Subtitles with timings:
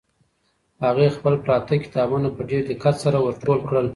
[0.83, 3.87] هغې خپل پراته کتابونه په ډېر دقت سره ور ټول کړل.